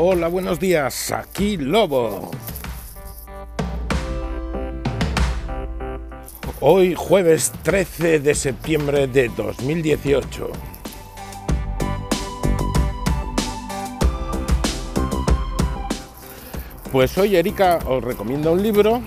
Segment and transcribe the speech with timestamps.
[0.00, 2.30] Hola, buenos días, aquí Lobo.
[6.60, 10.50] Hoy jueves 13 de septiembre de 2018.
[16.92, 19.00] Pues hoy Erika os recomienda un libro.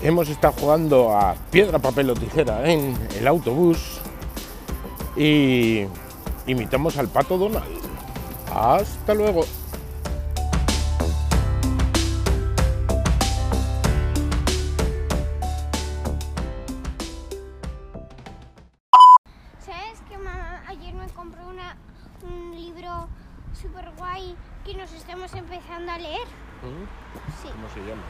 [0.00, 4.00] Hemos estado jugando a piedra, papel o tijera en el autobús
[5.18, 5.84] y
[6.46, 7.90] imitamos al pato Donald.
[8.54, 9.44] Hasta luego.
[22.80, 23.08] Libro
[23.60, 24.34] súper guay
[24.64, 26.26] que nos estamos empezando a leer?
[27.42, 27.48] Sí.
[27.52, 28.02] ¿Cómo se llama?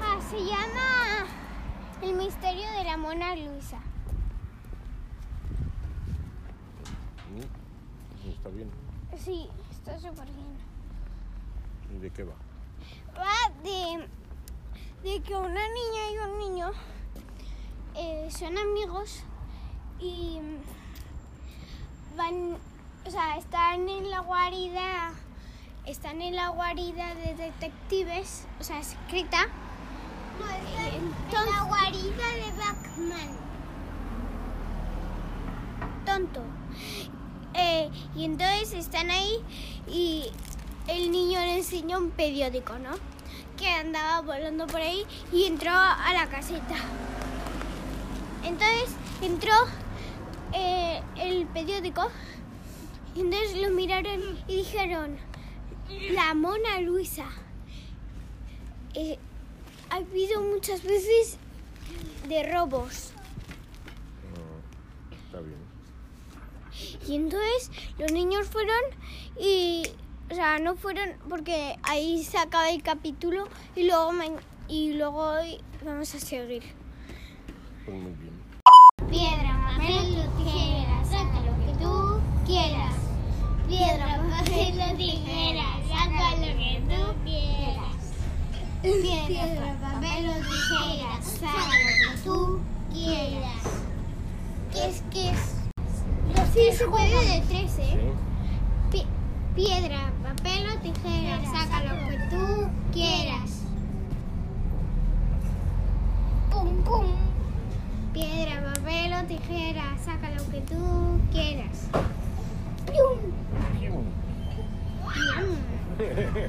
[0.00, 1.26] Ah, se llama
[2.02, 3.78] El misterio de la Mona Luisa.
[7.30, 8.70] Mm, Está bien.
[9.16, 10.56] Sí, está súper bien.
[11.94, 12.34] ¿Y de qué va?
[13.16, 14.08] Va de,
[15.08, 16.72] de que una niña y un niño
[17.94, 19.22] eh, son amigos
[20.00, 22.56] y mm, van,
[23.12, 25.12] sea, están en la guarida,
[25.84, 29.48] están en la guarida de detectives, o sea, secreta.
[30.40, 30.48] No,
[30.86, 33.38] en la guarida de Batman.
[36.06, 36.40] Tonto.
[37.52, 39.44] Eh, y entonces están ahí
[39.86, 40.30] y
[40.88, 42.92] el niño le enseñó un periódico, ¿no?
[43.58, 46.76] Que andaba volando por ahí y entró a la caseta.
[48.42, 49.52] Entonces entró
[50.54, 52.10] eh, el periódico
[53.20, 55.16] entonces lo miraron y dijeron,
[56.12, 57.26] la Mona Luisa.
[58.94, 59.18] Eh,
[59.90, 61.38] ha habido muchas veces
[62.28, 63.12] de robos.
[64.34, 65.60] Ah, está bien.
[67.06, 68.80] Y entonces los niños fueron
[69.38, 69.82] y,
[70.30, 74.12] o sea, no fueron porque ahí se acaba el capítulo y luego,
[74.68, 76.62] y luego hoy vamos a seguir.
[77.84, 78.32] Pues muy bien.
[83.72, 87.96] Piedra, papel o tijera, saca lo que tú quieras.
[88.82, 92.60] Piedra, papel o tijera, saca lo que tú
[92.92, 93.62] quieras.
[94.74, 95.56] ¿Qué es qué es?
[96.52, 98.12] Sí, se juega de tres, ¿eh?
[98.90, 98.90] Sí.
[98.90, 99.06] Pi-
[99.54, 103.62] piedra, papel o tijera, saca lo que tú quieras.
[106.50, 107.06] Pum, pum.
[108.12, 111.88] Piedra, papel o tijera, saca lo que tú quieras.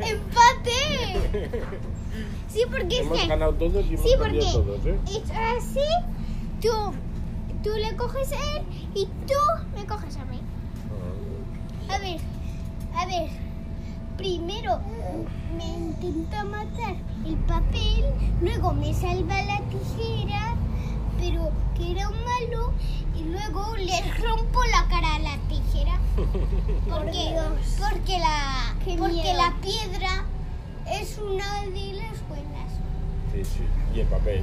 [0.00, 1.62] ¡Empate!
[2.48, 3.26] Sí, porque es Hemos que...
[3.26, 4.98] ganado todos y hemos Sí, porque todos, ¿eh?
[5.06, 5.88] es así,
[6.60, 6.70] tú,
[7.62, 8.62] tú le coges a él
[8.94, 9.34] y tú
[9.74, 10.40] me coges a mí.
[11.88, 12.20] A ver,
[12.94, 13.30] a ver.
[14.16, 14.80] Primero
[15.56, 18.12] me intenta matar el papel,
[18.42, 20.56] luego me salva la tijera,
[21.18, 22.72] pero que era un malo,
[23.16, 25.98] y luego le rompo la cara a la tijera.
[26.88, 27.36] Porque,
[27.78, 30.24] porque, la, porque la piedra
[30.90, 32.72] es una de las buenas.
[33.32, 33.60] Sí, sí.
[33.94, 34.42] Y el papel.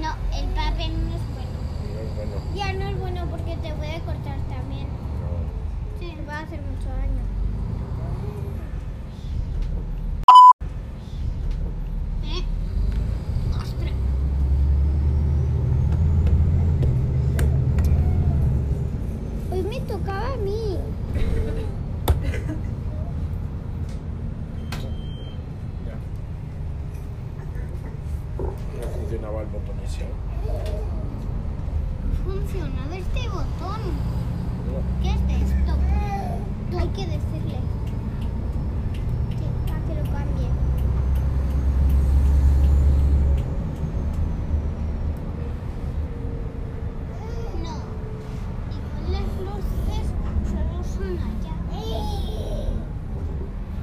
[0.00, 1.58] No, el papel no es bueno.
[1.92, 2.36] No es bueno.
[2.54, 4.86] Ya no es bueno porque te puede cortar también.
[5.20, 5.98] No.
[5.98, 7.20] Sí, va a hacer mucho daño.
[12.24, 12.44] ¿Eh?
[13.58, 13.92] ¡Ostras!
[19.50, 20.76] Hoy me tocaba a mí.
[25.86, 25.96] Ya.
[28.80, 30.02] No funcionaba el botón ese.
[30.02, 30.06] ¿eh?
[32.24, 33.80] Funcionado este botón.
[34.66, 35.02] No.
[35.02, 35.72] ¿Qué es esto?
[36.78, 37.58] Hay que decirle.
[39.38, 40.48] Sí, para que lo cambie.
[47.62, 47.76] No.
[48.76, 50.06] Igual las luces
[50.48, 51.54] solo son allá.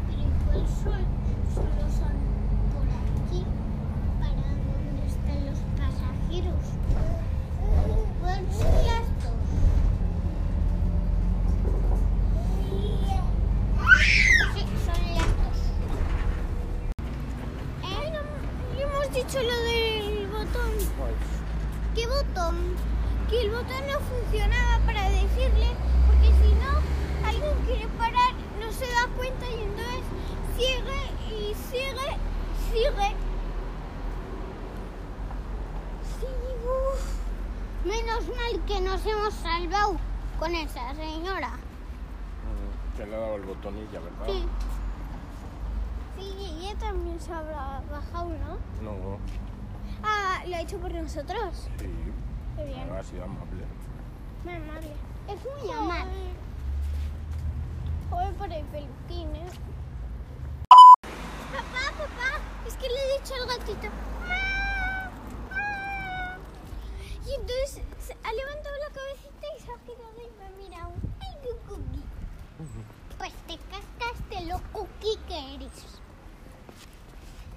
[0.07, 1.07] Pero igual son-
[1.53, 2.15] solo son
[2.73, 3.41] por aquí,
[4.19, 6.65] para donde están los pasajeros.
[8.19, 9.39] Igual son las dos.
[14.53, 15.59] Sí, son las dos.
[17.83, 18.21] Eh, no,
[18.81, 20.71] hemos dicho lo del botón.
[21.95, 22.75] ¿Qué botón?
[23.27, 25.69] Que el botón no funcionaba para decirle,
[26.05, 30.03] porque si no, alguien quiere parar, no se da cuenta y entonces
[30.55, 31.01] sigue
[31.35, 32.17] y sigue,
[32.71, 33.15] sigue.
[36.19, 36.27] Sí,
[36.63, 37.85] uf.
[37.85, 39.97] Menos mal que nos hemos salvado
[40.37, 41.57] con esa señora.
[42.95, 44.25] Que le ha dado el botonilla, ¿verdad?
[44.27, 44.45] Sí.
[46.19, 46.56] Sí,
[47.17, 48.57] también se habrá bajado, ¿no?
[48.83, 49.17] No,
[50.03, 51.67] Ah, lo ha hecho por nosotros.
[51.79, 51.89] sí.
[52.55, 52.89] Qué bien.
[52.91, 53.63] Ha sido amable.
[54.43, 54.91] Muy amable.
[55.27, 56.33] Es muy amable.
[58.09, 59.45] Joder, por el peluquín, ¿eh?
[61.51, 63.87] Papá, papá, es que le he dicho al gatito.
[64.29, 65.09] "Ah,
[65.51, 66.37] ah".
[67.27, 70.93] Y entonces se ha levantado la cabecita y se ha girado y me ha mirado.
[71.21, 72.03] ¡Ay, qué cookie!
[73.17, 75.71] Pues te cascaste lo cookie que eres.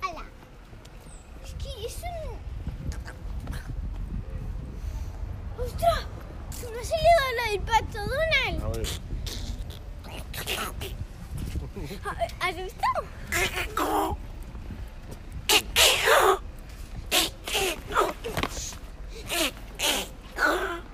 [0.03, 0.25] ¡Hala!
[1.45, 2.41] Es que es un...
[5.63, 6.07] ¡Ostras!
[6.73, 8.65] ¡Me ha salido la del pato Donald!
[8.65, 8.89] A ver.
[10.59, 11.80] ¿Ha-
[12.41, 12.87] ¿Has visto?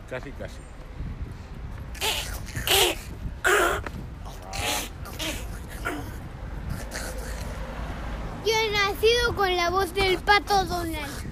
[0.09, 0.57] Casi, casi.
[8.47, 11.26] Yo he nacido con la voz del pato Donald.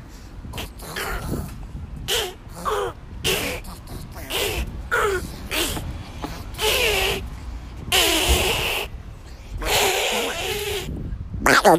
[11.47, 11.77] Eso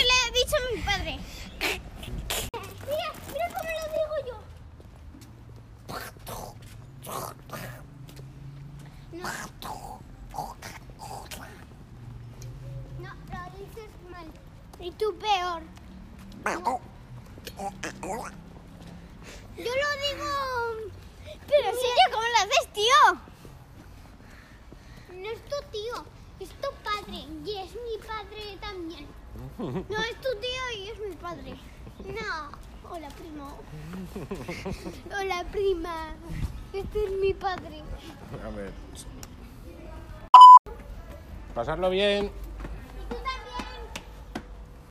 [0.00, 1.12] le ha dicho mi padre.
[2.88, 4.36] Mira, mira cómo lo digo yo.
[12.98, 14.26] No, lo dices mal.
[14.80, 15.62] Y tú peor.
[19.56, 20.30] Yo lo digo.
[21.46, 23.02] Pero serio, ¿cómo lo haces, tío?
[25.14, 25.96] No es tu tío,
[27.08, 27.26] padre.
[27.44, 29.06] Y es mi padre también.
[29.58, 31.54] No es tu tío y es mi padre.
[32.04, 32.90] No.
[32.90, 33.58] Hola, primo.
[35.20, 36.14] Hola, prima.
[36.72, 37.82] Este es mi padre.
[38.44, 38.72] A ver.
[41.54, 42.30] Pasarlo bien.